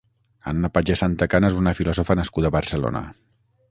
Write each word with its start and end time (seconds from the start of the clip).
Anna 0.51 0.71
Pagès 0.77 1.03
Santacana 1.05 1.53
és 1.53 1.59
una 1.61 1.77
filòsofa 1.83 2.19
nascuda 2.23 2.53
a 2.53 2.59
Barcelona. 2.61 3.09